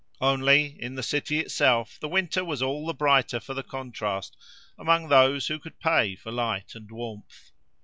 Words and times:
Only, 0.19 0.81
in 0.81 0.95
the 0.95 1.03
city 1.03 1.37
itself 1.37 1.99
the 1.99 2.07
winter 2.09 2.43
was 2.43 2.63
all 2.63 2.87
the 2.87 2.93
brighter 2.95 3.39
for 3.39 3.53
the 3.53 3.61
contrast, 3.61 4.35
among 4.75 5.09
those 5.09 5.45
who 5.45 5.59
could 5.59 5.79
pay 5.79 6.15
for 6.15 6.31
light 6.31 6.73
and 6.73 6.89
warmth. 6.89 7.51